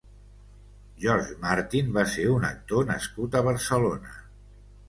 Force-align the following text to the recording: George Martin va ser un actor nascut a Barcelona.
George 1.03 1.35
Martin 1.43 1.93
va 1.99 2.05
ser 2.13 2.25
un 2.39 2.47
actor 2.49 2.91
nascut 2.93 3.39
a 3.41 3.47
Barcelona. 3.53 4.19